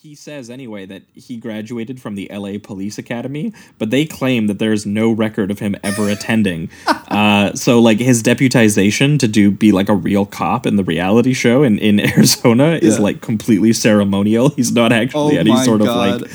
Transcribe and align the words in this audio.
he 0.00 0.14
says 0.14 0.48
anyway 0.48 0.86
that 0.86 1.02
he 1.12 1.36
graduated 1.36 2.00
from 2.00 2.14
the 2.14 2.30
LA 2.32 2.52
Police 2.62 2.98
Academy, 2.98 3.52
but 3.78 3.90
they 3.90 4.04
claim 4.06 4.46
that 4.46 4.60
there's 4.60 4.86
no 4.86 5.10
record 5.10 5.50
of 5.50 5.58
him 5.58 5.74
ever 5.82 6.08
attending. 6.08 6.70
Uh, 6.86 7.52
so 7.54 7.80
like 7.80 7.98
his 7.98 8.22
deputization 8.22 9.18
to 9.18 9.26
do 9.26 9.50
be 9.50 9.72
like 9.72 9.88
a 9.88 9.94
real 9.94 10.24
cop 10.24 10.66
in 10.66 10.76
the 10.76 10.84
reality 10.84 11.32
show 11.32 11.64
in, 11.64 11.78
in 11.80 11.98
Arizona 12.12 12.78
is 12.80 13.00
like 13.00 13.20
completely 13.20 13.72
ceremonial. 13.72 14.50
He's 14.56 14.70
not 14.70 14.92
actually 14.92 15.36
Oh 15.36 15.40
any 15.40 15.56
sort 15.64 15.80
God. 15.80 16.22
of 16.22 16.22
like 16.22 16.30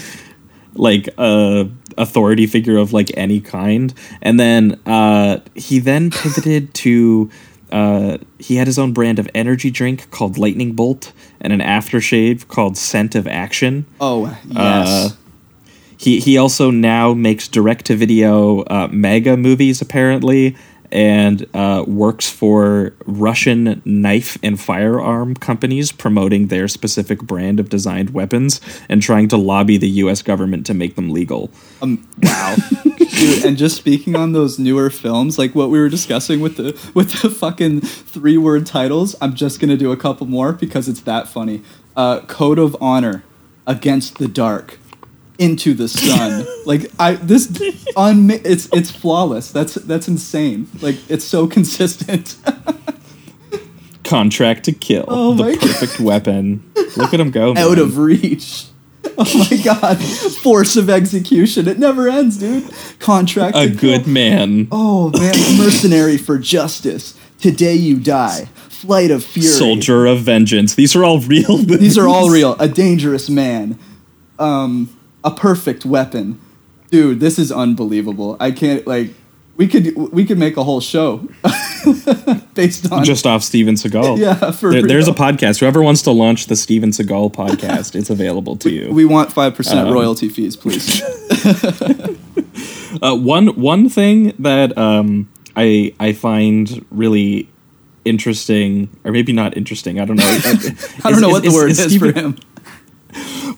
like 0.76 1.10
a 1.18 1.70
authority 1.98 2.48
figure 2.48 2.78
of 2.78 2.92
like 2.92 3.12
any 3.16 3.40
kind. 3.40 3.94
And 4.22 4.38
then 4.40 4.82
uh, 4.86 5.40
he 5.56 5.80
then 5.80 6.12
pivoted 6.12 6.74
to 6.74 7.30
uh, 7.74 8.18
he 8.40 8.56
had 8.56 8.68
his 8.68 8.78
own 8.78 8.94
brand 8.94 9.20
of 9.20 9.28
energy 9.34 9.72
drink 9.72 10.10
called 10.12 10.38
Lightning 10.38 10.74
Bolt 10.74 11.12
and 11.42 11.52
an 11.52 11.60
aftershave 11.60 12.48
called 12.48 12.78
Scent 12.78 13.16
of 13.16 13.28
Action. 13.28 13.86
Oh 14.00 14.26
Uh, 14.28 14.36
yes. 14.50 15.18
He 15.98 16.20
he 16.20 16.38
also 16.38 16.70
now 16.70 17.14
makes 17.14 17.48
direct 17.48 17.86
to 17.86 17.96
video 17.96 18.62
uh, 18.64 18.88
mega 18.92 19.36
movies 19.38 19.82
apparently, 19.82 20.56
and 20.94 21.48
uh, 21.56 21.84
works 21.88 22.30
for 22.30 22.94
Russian 23.06 23.82
knife 23.84 24.38
and 24.44 24.60
firearm 24.60 25.34
companies 25.36 25.92
promoting 25.92 26.48
their 26.48 26.68
specific 26.68 27.20
brand 27.20 27.60
of 27.60 27.68
designed 27.68 28.12
weapons 28.12 28.62
and 28.88 29.02
trying 29.02 29.28
to 29.30 29.38
lobby 29.38 29.78
the 29.78 29.90
U.S. 29.90 30.22
government 30.22 30.68
to 30.68 30.74
make 30.76 30.96
them 30.96 31.10
legal. 31.10 31.50
Um, 31.82 32.08
wow, 32.22 32.56
dude! 32.98 33.44
And 33.44 33.58
just 33.58 33.76
speaking 33.76 34.16
on 34.16 34.34
those 34.34 34.60
newer 34.60 34.92
films, 34.92 35.40
like 35.40 35.56
what 35.56 35.72
we 35.72 35.80
were 35.80 35.90
discussing 35.90 36.40
with 36.40 36.58
the 36.58 36.80
with 36.94 37.22
the 37.22 37.30
fucking 37.30 37.82
three 37.82 38.38
word 38.38 38.68
titles, 38.68 39.16
I'm 39.20 39.34
just 39.34 39.60
gonna 39.60 39.78
do 39.78 39.92
a 39.92 39.98
couple 39.98 40.28
more 40.28 40.54
because 40.54 40.88
it's 40.88 41.02
that 41.02 41.28
funny. 41.28 41.64
Uh, 41.96 42.22
Code 42.22 42.60
of 42.60 42.78
Honor, 42.80 43.24
Against 43.66 44.20
the 44.20 44.28
Dark, 44.28 44.78
Into 45.40 45.74
the 45.74 45.88
Sun. 45.88 46.46
like 46.66 46.92
I 47.00 47.14
this 47.16 47.48
un 47.98 48.30
it's 48.30 48.70
it's 48.72 48.92
flawless. 48.92 49.52
That's 49.52 49.74
that's 49.76 50.08
insane. 50.08 50.68
Like 50.82 50.98
it's 51.10 51.26
so 51.26 51.48
consistent. 51.58 52.38
Contract 54.04 54.66
to 54.66 54.74
kill, 54.74 55.06
Oh 55.08 55.34
the 55.34 55.44
my 55.44 55.52
God. 55.56 55.62
perfect 55.62 56.00
weapon. 56.00 56.64
Look 56.98 57.14
at 57.14 57.20
him 57.20 57.32
go! 57.32 57.52
Out 57.52 57.56
man. 57.78 57.80
of 57.80 57.98
reach. 57.98 58.66
Oh 59.18 59.48
my 59.50 59.58
god! 59.64 59.96
Force 59.98 60.76
of 60.76 60.90
execution. 60.90 61.68
It 61.68 61.80
never 61.80 62.10
ends, 62.10 62.38
dude. 62.38 62.70
Contract. 63.00 63.56
a 63.56 63.70
good 63.70 64.04
kill. 64.04 64.14
man. 64.14 64.68
Oh 64.72 65.10
man, 65.12 65.34
mercenary 65.58 66.18
for 66.18 66.38
justice. 66.38 67.18
Today 67.40 67.76
you 67.76 67.98
die. 68.00 68.46
Flight 68.70 69.10
of 69.10 69.24
fury. 69.24 69.48
Soldier 69.48 70.06
of 70.06 70.20
vengeance. 70.22 70.76
These 70.76 70.96
are 70.98 71.04
all 71.06 71.20
real. 71.22 71.58
These 71.58 71.98
are 71.98 72.08
all 72.08 72.30
real. 72.30 72.56
A 72.60 72.68
dangerous 72.68 73.30
man. 73.30 73.80
Um, 74.38 74.96
a 75.24 75.32
perfect 75.32 75.86
weapon. 75.86 76.40
Dude, 76.92 77.20
this 77.20 77.40
is 77.40 77.52
unbelievable. 77.52 78.38
I 78.40 78.52
can't 78.52 78.86
like. 78.86 79.12
We 79.56 79.68
could 79.68 79.96
we 80.12 80.26
could 80.26 80.40
make 80.40 80.58
a 80.58 80.64
whole 80.64 80.82
show 80.82 81.28
based 82.56 82.92
on 82.92 83.04
just 83.04 83.28
off 83.28 83.44
Steven 83.44 83.76
Seagal. 83.76 84.18
Yeah, 84.20 84.50
for 84.52 84.72
There- 84.72 84.88
there's 84.88 85.08
a 85.08 85.12
podcast. 85.14 85.60
Whoever 85.60 85.84
wants 85.84 86.02
to 86.04 86.12
launch 86.12 86.48
the 86.48 86.56
Steven 86.56 86.90
Seagal 86.90 87.34
podcast, 87.36 87.96
it's 87.96 88.10
available 88.10 88.56
to 88.58 88.72
you. 88.72 88.92
We 88.92 89.06
want 89.06 89.32
five 89.32 89.54
percent 89.54 89.88
Um, 89.88 89.94
royalty 89.94 90.28
fees, 90.30 90.56
please. 90.56 91.02
Uh, 93.02 93.16
one 93.16 93.48
one 93.60 93.90
thing 93.90 94.34
that 94.40 94.78
um, 94.78 95.28
I 95.56 95.94
I 96.00 96.14
find 96.14 96.86
really 96.92 97.50
interesting, 98.06 98.88
or 99.04 99.12
maybe 99.12 99.34
not 99.34 99.58
interesting. 99.58 100.00
I 100.00 100.06
don't 100.06 100.18
know. 100.18 100.38
I 101.04 101.10
don't 101.12 101.20
know 101.20 101.30
what 101.30 101.42
the 101.44 101.52
word 101.52 101.72
is, 101.72 101.98
for 101.98 102.12
him. 102.12 102.38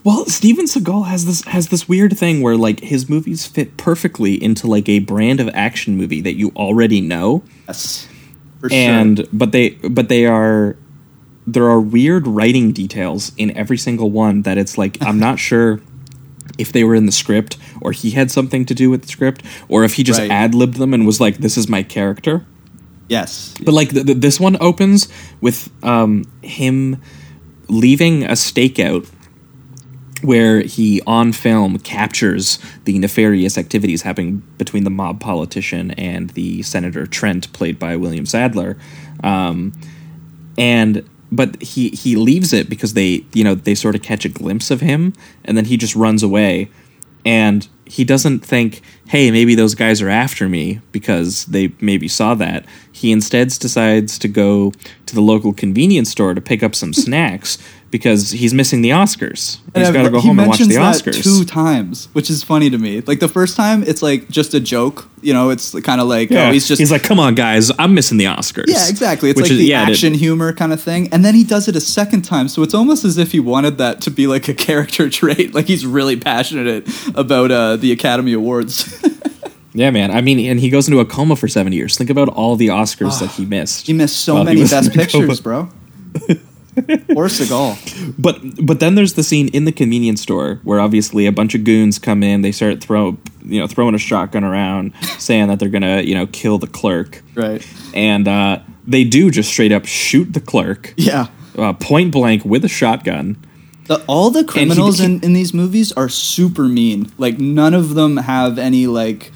Well, 0.06 0.24
Steven 0.26 0.66
Seagal 0.66 1.06
has 1.08 1.26
this 1.26 1.42
has 1.46 1.66
this 1.70 1.88
weird 1.88 2.16
thing 2.16 2.40
where 2.40 2.56
like 2.56 2.78
his 2.78 3.08
movies 3.08 3.44
fit 3.44 3.76
perfectly 3.76 4.40
into 4.40 4.68
like 4.68 4.88
a 4.88 5.00
brand 5.00 5.40
of 5.40 5.48
action 5.52 5.96
movie 5.96 6.20
that 6.20 6.34
you 6.34 6.52
already 6.54 7.00
know. 7.00 7.42
Yes, 7.66 8.06
for 8.60 8.68
and 8.72 9.18
sure. 9.18 9.26
but 9.32 9.50
they 9.50 9.70
but 9.70 10.08
they 10.08 10.24
are 10.24 10.76
there 11.44 11.64
are 11.68 11.80
weird 11.80 12.28
writing 12.28 12.70
details 12.70 13.32
in 13.36 13.50
every 13.56 13.76
single 13.76 14.08
one 14.12 14.42
that 14.42 14.56
it's 14.56 14.78
like 14.78 14.96
I'm 15.02 15.18
not 15.18 15.38
sure 15.48 15.80
if 16.56 16.70
they 16.70 16.84
were 16.84 16.94
in 16.94 17.06
the 17.06 17.12
script 17.12 17.56
or 17.80 17.90
he 17.90 18.10
had 18.12 18.30
something 18.30 18.64
to 18.66 18.74
do 18.74 18.88
with 18.90 19.02
the 19.02 19.08
script 19.08 19.42
or 19.68 19.82
if 19.82 19.94
he 19.94 20.04
just 20.04 20.20
Right. 20.20 20.30
ad 20.30 20.54
libbed 20.54 20.76
them 20.76 20.94
and 20.94 21.04
was 21.04 21.20
like 21.20 21.38
this 21.38 21.56
is 21.56 21.68
my 21.68 21.82
character. 21.82 22.46
Yes. 23.08 23.54
But 23.60 23.74
like 23.74 23.90
th- 23.90 24.06
th- 24.06 24.18
this 24.18 24.38
one 24.38 24.56
opens 24.60 25.08
with 25.40 25.68
um, 25.84 26.24
him 26.42 27.02
leaving 27.68 28.22
a 28.22 28.32
stakeout 28.32 29.10
where 30.26 30.60
he 30.60 31.00
on 31.06 31.32
film 31.32 31.78
captures 31.78 32.58
the 32.84 32.98
nefarious 32.98 33.56
activities 33.56 34.02
happening 34.02 34.42
between 34.58 34.82
the 34.82 34.90
mob 34.90 35.20
politician 35.20 35.92
and 35.92 36.30
the 36.30 36.62
senator 36.62 37.06
Trent, 37.06 37.52
played 37.52 37.78
by 37.78 37.94
William 37.94 38.26
Sadler, 38.26 38.76
um, 39.22 39.72
and 40.58 41.08
but 41.30 41.62
he 41.62 41.90
he 41.90 42.16
leaves 42.16 42.52
it 42.52 42.68
because 42.68 42.94
they 42.94 43.24
you 43.32 43.44
know 43.44 43.54
they 43.54 43.74
sort 43.74 43.94
of 43.94 44.02
catch 44.02 44.24
a 44.24 44.28
glimpse 44.28 44.70
of 44.70 44.80
him 44.80 45.12
and 45.44 45.56
then 45.56 45.66
he 45.66 45.76
just 45.76 45.94
runs 45.94 46.22
away. 46.22 46.68
And 47.24 47.68
he 47.86 48.04
doesn't 48.04 48.40
think 48.40 48.82
hey 49.08 49.30
maybe 49.30 49.54
those 49.54 49.74
guys 49.74 50.02
are 50.02 50.08
after 50.08 50.48
me 50.48 50.80
because 50.92 51.44
they 51.46 51.72
maybe 51.80 52.08
saw 52.08 52.34
that 52.34 52.64
he 52.92 53.12
instead 53.12 53.48
decides 53.48 54.18
to 54.18 54.28
go 54.28 54.72
to 55.06 55.14
the 55.14 55.20
local 55.20 55.52
convenience 55.52 56.10
store 56.10 56.34
to 56.34 56.40
pick 56.40 56.62
up 56.62 56.74
some 56.74 56.92
snacks 57.04 57.58
because 57.92 58.32
he's 58.32 58.52
missing 58.52 58.82
the 58.82 58.90
oscars 58.90 59.58
he's 59.74 59.86
I've- 59.88 59.92
got 59.96 60.02
to 60.02 60.10
go 60.10 60.20
home 60.20 60.38
and 60.40 60.48
watch 60.48 60.58
the 60.58 60.74
oscars 60.74 61.22
two 61.22 61.44
times, 61.44 62.08
which 62.14 62.28
is 62.30 62.42
funny 62.42 62.68
to 62.70 62.78
me. 62.78 63.00
Like 63.02 63.20
the 63.20 63.28
first 63.28 63.56
time, 63.56 63.82
it's 63.84 64.02
like 64.02 64.28
just 64.28 64.54
a 64.54 64.60
joke. 64.60 65.08
You 65.22 65.32
know, 65.32 65.50
it's 65.50 65.78
kind 65.80 66.00
of 66.00 66.08
like 66.08 66.30
yeah 66.30 66.48
oh, 66.48 66.52
he's 66.52 66.66
just 66.68 66.78
he's 66.80 66.90
like 66.90 67.02
come 67.02 67.18
on 67.18 67.34
guys 67.34 67.70
i'm 67.78 67.94
missing 67.94 68.16
the 68.16 68.26
oscars 68.26 68.64
yeah, 68.68 68.88
exactly. 68.88 69.30
It's 69.30 69.36
Which 69.40 69.44
like 69.46 69.52
is- 69.52 69.58
the 69.58 69.64
yeah, 69.66 69.82
it- 69.84 69.90
action 69.90 70.14
humor 70.14 70.52
kind 70.52 70.72
of 70.72 70.80
thing, 70.82 71.08
and 71.12 71.24
then 71.24 71.34
he 71.34 71.44
does 71.44 71.68
it 71.68 71.76
a 71.76 71.80
second 71.80 72.22
time. 72.22 72.48
So 72.48 72.62
it's 72.62 72.74
almost 72.74 73.04
as 73.04 73.18
if 73.18 73.32
he 73.32 73.40
wanted 73.40 73.78
that 73.78 74.00
to 74.02 74.10
be 74.10 74.26
like 74.26 74.48
a 74.48 74.54
character 74.54 75.08
trait. 75.20 75.54
Like 75.54 75.66
he's 75.66 75.86
really 75.86 76.16
passionate 76.16 76.88
about 77.14 77.50
uh, 77.50 77.75
the 77.80 77.92
Academy 77.92 78.32
Awards. 78.32 79.02
yeah 79.74 79.90
man 79.90 80.10
i 80.10 80.22
mean 80.22 80.38
and 80.50 80.58
he 80.60 80.70
goes 80.70 80.88
into 80.88 81.00
a 81.00 81.04
coma 81.04 81.36
for 81.36 81.48
seven 81.48 81.70
years 81.70 81.98
think 81.98 82.08
about 82.08 82.28
all 82.30 82.56
the 82.56 82.68
oscars 82.68 83.20
that 83.20 83.30
he 83.32 83.44
missed 83.44 83.86
he 83.86 83.92
missed 83.92 84.16
so 84.24 84.42
many 84.42 84.62
best 84.62 84.72
in 84.94 85.00
a 85.00 85.06
coma. 85.06 85.26
pictures, 85.26 85.40
bro. 85.42 85.68
or 87.16 87.26
Seagal. 87.28 88.14
But 88.18 88.40
but 88.64 88.80
then 88.80 88.94
there's 88.96 89.14
the 89.14 89.22
scene 89.22 89.48
in 89.48 89.64
the 89.64 89.72
convenience 89.72 90.20
store 90.22 90.60
where 90.62 90.78
obviously 90.80 91.26
a 91.26 91.32
bunch 91.32 91.54
of 91.54 91.64
goons 91.64 91.98
come 91.98 92.22
in. 92.22 92.42
They 92.42 92.52
start 92.52 92.82
throw 92.82 93.16
you 93.44 93.60
know 93.60 93.66
throwing 93.66 93.94
a 93.94 93.98
shotgun 93.98 94.44
around, 94.44 94.92
saying 95.18 95.48
that 95.48 95.58
they're 95.58 95.68
gonna 95.70 96.02
you 96.02 96.14
know 96.14 96.26
kill 96.26 96.58
the 96.58 96.66
clerk, 96.66 97.22
Right. 97.34 97.66
and 97.94 98.28
uh, 98.28 98.60
they 98.86 99.04
do 99.04 99.30
just 99.30 99.48
straight 99.50 99.72
up 99.72 99.86
shoot 99.86 100.32
the 100.34 100.40
clerk 100.40 100.92
Yeah. 100.96 101.28
uh, 101.56 101.72
point 101.74 102.12
blank 102.12 102.44
with 102.44 102.64
a 102.64 102.68
shotgun. 102.68 103.36
The, 103.88 104.02
all 104.06 104.30
the 104.30 104.44
criminals 104.44 105.00
in, 105.00 105.20
in 105.22 105.32
these 105.32 105.54
movies 105.54 105.92
are 105.92 106.08
super 106.08 106.64
mean. 106.64 107.12
Like 107.18 107.38
none 107.38 107.74
of 107.74 107.94
them 107.94 108.16
have 108.16 108.58
any 108.58 108.86
like 108.86 109.32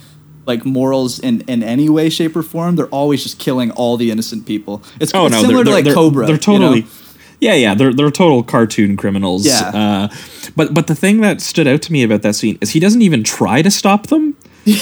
like 0.46 0.64
morals 0.64 1.20
in, 1.20 1.42
in 1.42 1.62
any 1.62 1.88
way, 1.88 2.10
shape, 2.10 2.34
or 2.34 2.42
form. 2.42 2.74
They're 2.76 2.86
always 2.86 3.22
just 3.22 3.38
killing 3.38 3.70
all 3.72 3.96
the 3.96 4.10
innocent 4.10 4.46
people. 4.46 4.82
It's, 4.98 5.14
Oh 5.14 5.26
it's 5.26 5.34
no, 5.36 5.42
similar 5.42 5.58
they're, 5.58 5.64
to 5.64 5.70
like 5.70 5.84
they're, 5.84 5.94
Cobra. 5.94 6.26
They're 6.26 6.34
you 6.36 6.40
totally. 6.40 6.80
know? 6.82 6.88
Yeah, 7.40 7.54
yeah, 7.54 7.74
they're 7.74 7.92
they're 7.94 8.10
total 8.10 8.42
cartoon 8.42 8.96
criminals. 8.96 9.46
Yeah. 9.46 9.70
Uh, 9.72 10.08
but 10.56 10.74
but 10.74 10.88
the 10.88 10.94
thing 10.94 11.20
that 11.20 11.40
stood 11.40 11.66
out 11.66 11.80
to 11.82 11.92
me 11.92 12.02
about 12.02 12.22
that 12.22 12.34
scene 12.34 12.58
is 12.60 12.70
he 12.70 12.80
doesn't 12.80 13.02
even 13.02 13.22
try 13.24 13.62
to 13.62 13.70
stop 13.70 14.08
them 14.08 14.34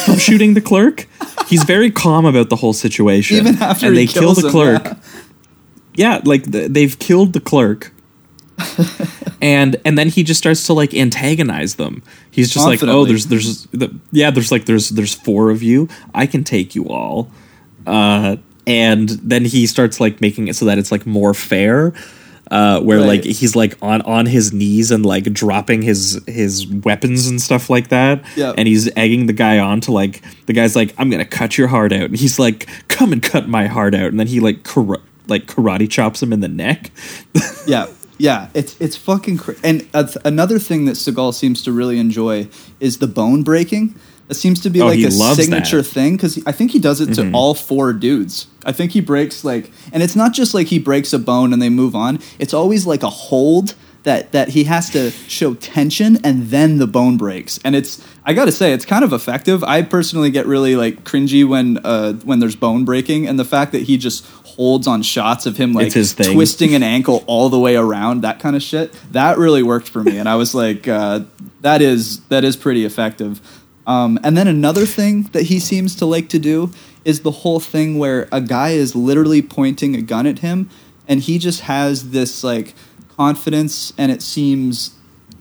from 0.04 0.16
shooting 0.18 0.54
the 0.54 0.60
clerk. 0.60 1.06
He's 1.46 1.62
very 1.64 1.90
calm 1.90 2.24
about 2.24 2.48
the 2.50 2.56
whole 2.56 2.72
situation. 2.72 3.36
Even 3.36 3.62
after 3.62 3.86
and 3.86 3.96
he 3.96 4.06
they 4.06 4.12
kill 4.12 4.34
the 4.34 4.46
him, 4.46 4.50
clerk. 4.50 4.82
yeah. 4.84 4.94
Yeah, 5.94 6.20
like 6.24 6.50
th- 6.50 6.70
they've 6.70 6.96
killed 6.98 7.32
the 7.32 7.40
clerk. 7.40 7.92
and 9.40 9.76
and 9.84 9.96
then 9.98 10.08
he 10.08 10.22
just 10.22 10.38
starts 10.38 10.66
to 10.66 10.72
like 10.72 10.94
antagonize 10.94 11.76
them. 11.76 12.02
He's 12.30 12.50
just 12.52 12.66
like, 12.66 12.82
"Oh, 12.82 13.04
there's 13.04 13.26
there's 13.26 13.64
the, 13.66 13.94
yeah, 14.12 14.30
there's 14.30 14.50
like 14.52 14.66
there's 14.66 14.88
there's 14.90 15.14
four 15.14 15.50
of 15.50 15.62
you. 15.62 15.88
I 16.14 16.26
can 16.26 16.44
take 16.44 16.74
you 16.74 16.86
all." 16.88 17.30
Uh 17.86 18.36
and 18.66 19.08
then 19.08 19.44
he 19.46 19.66
starts 19.66 19.98
like 20.00 20.20
making 20.20 20.48
it 20.48 20.54
so 20.56 20.64
that 20.66 20.78
it's 20.78 20.92
like 20.92 21.06
more 21.06 21.32
fair. 21.34 21.94
Uh, 22.50 22.80
where 22.80 22.98
Right. 23.00 23.06
like 23.06 23.24
he's 23.24 23.54
like 23.54 23.76
on 23.82 24.00
on 24.02 24.24
his 24.24 24.54
knees 24.54 24.90
and 24.90 25.04
like 25.04 25.24
dropping 25.34 25.82
his 25.82 26.18
his 26.26 26.66
weapons 26.66 27.26
and 27.26 27.42
stuff 27.42 27.68
like 27.68 27.88
that 27.88 28.24
Yep. 28.38 28.54
and 28.56 28.66
he's 28.66 28.88
egging 28.96 29.26
the 29.26 29.34
guy 29.34 29.58
on 29.58 29.82
to 29.82 29.92
like 29.92 30.22
the 30.46 30.54
guy's 30.54 30.74
like 30.74 30.94
i'm 30.96 31.10
gonna 31.10 31.26
cut 31.26 31.58
your 31.58 31.68
heart 31.68 31.92
out 31.92 32.04
and 32.04 32.16
he's 32.16 32.38
like 32.38 32.66
come 32.88 33.12
and 33.12 33.22
cut 33.22 33.50
my 33.50 33.66
heart 33.66 33.94
out 33.94 34.06
and 34.06 34.18
then 34.18 34.28
he 34.28 34.40
like 34.40 34.64
kara- 34.64 35.02
like 35.26 35.44
karate 35.44 35.90
chops 35.90 36.22
him 36.22 36.32
in 36.32 36.40
the 36.40 36.48
neck 36.48 36.90
yeah, 37.66 37.84
yeah, 38.18 38.48
it's 38.54 38.76
it's 38.80 38.96
fucking 38.96 39.38
cra- 39.38 39.54
and 39.64 39.86
uh, 39.94 40.06
another 40.24 40.58
thing 40.58 40.84
that 40.86 40.92
Seagal 40.96 41.34
seems 41.34 41.62
to 41.62 41.72
really 41.72 41.98
enjoy 41.98 42.48
is 42.80 42.98
the 42.98 43.06
bone 43.06 43.42
breaking. 43.42 43.94
It 44.28 44.34
seems 44.34 44.60
to 44.60 44.68
be 44.70 44.82
Oh, 44.82 44.86
like 44.88 44.98
a 44.98 45.10
signature 45.10 45.78
that. 45.78 45.84
Mm-hmm. 45.86 45.94
thing 45.94 46.16
because 46.16 46.42
I 46.46 46.52
think 46.52 46.72
he 46.72 46.78
does 46.78 47.00
it 47.00 47.14
to 47.14 47.32
all 47.32 47.54
four 47.54 47.94
dudes. 47.94 48.46
I 48.66 48.72
think 48.72 48.92
he 48.92 49.00
breaks 49.00 49.42
like, 49.42 49.70
and 49.90 50.02
it's 50.02 50.14
not 50.16 50.34
just 50.34 50.52
like 50.52 50.66
he 50.66 50.78
breaks 50.78 51.14
a 51.14 51.18
bone 51.18 51.54
and 51.54 51.62
they 51.62 51.70
move 51.70 51.94
on. 51.96 52.18
It's 52.38 52.52
always 52.52 52.84
like 52.86 53.02
a 53.02 53.08
hold 53.08 53.74
that 54.08 54.32
that 54.32 54.48
he 54.48 54.64
has 54.64 54.88
to 54.88 55.10
show 55.10 55.52
tension 55.52 56.18
and 56.24 56.46
then 56.46 56.78
the 56.78 56.86
bone 56.86 57.18
breaks. 57.18 57.60
And 57.62 57.76
it's 57.76 58.02
i 58.24 58.32
gotta 58.32 58.52
say 58.52 58.72
it's 58.72 58.86
kind 58.86 59.04
of 59.04 59.12
effective. 59.12 59.62
I 59.62 59.82
personally 59.82 60.30
get 60.30 60.46
really 60.46 60.76
like 60.76 61.04
cringy 61.04 61.46
when 61.46 61.78
uh 61.84 62.14
when 62.14 62.38
there's 62.40 62.56
bone 62.56 62.86
breaking 62.86 63.28
and 63.28 63.38
the 63.38 63.44
fact 63.44 63.72
that 63.72 63.82
he 63.82 63.98
just 63.98 64.24
holds 64.56 64.86
on 64.86 65.02
shots 65.02 65.44
of 65.44 65.58
him 65.58 65.74
like 65.74 65.92
twisting 65.92 66.74
an 66.74 66.82
ankle 66.82 67.22
all 67.26 67.50
the 67.50 67.58
way 67.58 67.76
around 67.76 68.22
that 68.22 68.40
kind 68.40 68.56
of 68.56 68.62
shit. 68.62 68.98
That 69.12 69.36
really 69.36 69.62
worked 69.62 69.88
for 69.90 70.02
me 70.02 70.16
and 70.18 70.28
i 70.28 70.36
was 70.36 70.54
like 70.54 70.88
uh 70.88 71.20
that 71.60 71.82
is 71.82 72.20
that 72.28 72.44
is 72.44 72.56
pretty 72.56 72.84
effective. 72.86 73.40
Um, 73.86 74.18
and 74.22 74.36
then 74.36 74.48
another 74.48 74.84
thing 74.84 75.22
that 75.32 75.44
he 75.44 75.58
seems 75.58 75.94
to 75.96 76.06
like 76.06 76.28
to 76.30 76.38
do 76.38 76.70
is 77.06 77.20
the 77.20 77.30
whole 77.30 77.58
thing 77.58 77.98
where 77.98 78.28
a 78.30 78.40
guy 78.40 78.70
is 78.70 78.94
literally 78.94 79.40
pointing 79.40 79.94
a 79.94 80.02
gun 80.02 80.26
at 80.26 80.40
him 80.40 80.68
and 81.08 81.20
he 81.20 81.38
just 81.38 81.62
has 81.62 82.10
this 82.10 82.44
like 82.44 82.74
confidence 83.18 83.92
and 83.98 84.12
it 84.12 84.22
seems 84.22 84.92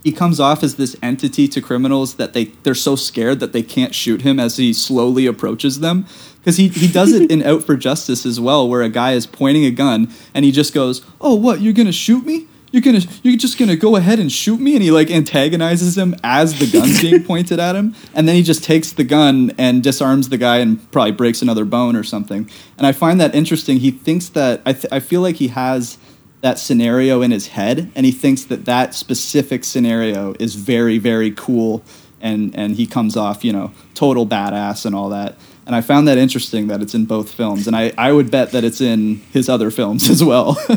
he 0.04 0.12
comes 0.12 0.40
off 0.40 0.64
as 0.64 0.76
this 0.76 0.96
entity 1.04 1.48
to 1.48 1.62
criminals 1.62 2.16
that 2.16 2.34
they 2.34 2.46
they're 2.64 2.74
so 2.74 2.96
scared 2.96 3.40
that 3.40 3.54
they 3.54 3.62
can't 3.62 3.94
shoot 3.94 4.22
him 4.22 4.40
as 4.40 4.58
he 4.58 4.74
slowly 4.74 5.26
approaches 5.26 5.80
them. 5.80 6.06
Because 6.40 6.58
he, 6.58 6.70
he 6.70 6.88
does 6.88 7.12
it 7.12 7.30
in 7.30 7.44
out 7.52 7.64
for 7.64 7.76
justice 7.76 8.26
as 8.26 8.40
well 8.40 8.68
where 8.68 8.82
a 8.82 8.90
guy 8.90 9.14
is 9.14 9.28
pointing 9.28 9.66
a 9.66 9.72
gun 9.72 10.10
and 10.34 10.46
he 10.46 10.52
just 10.52 10.74
goes 10.74 11.06
oh 11.22 11.36
what 11.36 11.62
you're 11.62 11.74
gonna 11.74 11.92
shoot 11.92 12.26
me? 12.26 12.48
You're 12.72 12.82
gonna 12.82 13.02
you're 13.22 13.38
just 13.38 13.60
gonna 13.60 13.76
go 13.76 13.96
ahead 13.96 14.18
and 14.18 14.32
shoot 14.32 14.60
me? 14.60 14.74
And 14.74 14.82
he 14.82 14.92
like 14.92 15.12
antagonizes 15.12 15.98
him 15.98 16.16
as 16.24 16.58
the 16.58 16.68
gun's 16.68 17.02
being 17.06 17.24
pointed 17.24 17.60
at 17.60 17.76
him. 17.76 17.94
And 18.16 18.28
then 18.28 18.36
he 18.36 18.44
just 18.44 18.64
takes 18.64 18.94
the 18.94 19.04
gun 19.04 19.52
and 19.58 19.84
disarms 19.84 20.30
the 20.30 20.38
guy 20.38 20.58
and 20.58 20.90
probably 20.92 21.12
breaks 21.12 21.42
another 21.42 21.66
bone 21.66 21.96
or 21.96 22.04
something. 22.04 22.50
And 22.78 22.88
i 22.88 22.92
find 22.92 23.20
that 23.22 23.36
interesting. 23.36 23.80
He 23.80 23.92
thinks 23.92 24.30
that 24.30 24.62
i, 24.66 24.74
th- 24.74 24.92
I 24.92 25.00
feel 25.00 25.22
like 25.22 25.36
he 25.36 25.50
has 25.50 25.98
that 26.42 26.60
scenario 26.60 27.22
in 27.22 27.32
his 27.32 27.48
head 27.48 27.92
and 27.96 28.06
he 28.06 28.12
thinks 28.12 28.44
that 28.46 28.66
that 28.66 28.94
specific 28.94 29.64
scenario 29.64 30.34
is 30.40 30.56
very 30.56 30.98
very 30.98 31.32
cool 31.32 31.84
and 32.22 32.56
and 32.56 32.76
he 32.76 32.86
comes 32.86 33.16
off 33.18 33.44
you 33.44 33.52
know 33.52 33.72
total 33.96 34.26
badass 34.26 34.86
and 34.86 34.94
all 34.96 35.10
that 35.10 35.36
and 35.66 35.76
i 35.76 35.82
found 35.82 36.08
that 36.08 36.18
interesting 36.18 36.68
that 36.68 36.82
it's 36.82 36.94
in 36.94 37.06
both 37.06 37.32
films 37.32 37.66
and 37.68 37.76
i 37.76 37.92
i 37.98 38.12
would 38.12 38.30
bet 38.30 38.52
that 38.52 38.64
it's 38.64 38.82
in 38.82 39.18
his 39.34 39.50
other 39.50 39.72
films 39.72 40.10
as 40.10 40.24
well 40.24 40.58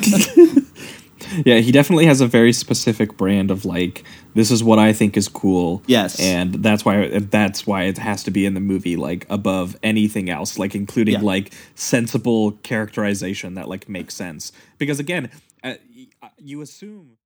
Yeah, 1.44 1.58
he 1.58 1.70
definitely 1.70 2.06
has 2.06 2.20
a 2.20 2.26
very 2.26 2.52
specific 2.52 3.16
brand 3.16 3.50
of 3.52 3.64
like 3.64 4.02
this 4.34 4.50
is 4.50 4.64
what 4.64 4.78
I 4.80 4.92
think 4.92 5.16
is 5.16 5.28
cool. 5.28 5.80
Yes. 5.86 6.18
and 6.18 6.54
that's 6.54 6.84
why 6.84 7.08
that's 7.20 7.66
why 7.66 7.84
it 7.84 7.98
has 7.98 8.24
to 8.24 8.30
be 8.32 8.46
in 8.46 8.54
the 8.54 8.60
movie 8.60 8.96
like 8.96 9.26
above 9.30 9.76
anything 9.82 10.28
else, 10.28 10.58
like 10.58 10.74
including 10.74 11.14
Yeah. 11.14 11.20
like 11.20 11.52
sensible 11.76 12.52
characterization 12.62 13.54
that 13.54 13.68
like 13.68 13.88
makes 13.88 14.14
sense. 14.14 14.50
Because 14.78 14.98
again, 14.98 15.30
uh, 15.62 15.74
you 16.38 16.62
assume. 16.62 17.16